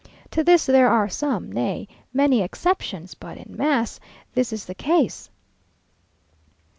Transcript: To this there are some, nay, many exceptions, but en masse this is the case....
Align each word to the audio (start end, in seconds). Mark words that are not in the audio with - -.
To 0.31 0.43
this 0.43 0.65
there 0.65 0.89
are 0.89 1.07
some, 1.09 1.51
nay, 1.51 1.87
many 2.11 2.41
exceptions, 2.41 3.13
but 3.13 3.37
en 3.37 3.55
masse 3.55 3.99
this 4.33 4.51
is 4.51 4.65
the 4.65 4.73
case.... 4.73 5.29